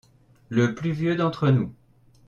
Le 0.49 0.73
plus 0.73 0.93
vieux 0.93 1.15
d'entre 1.15 1.49
nous. 1.51 1.75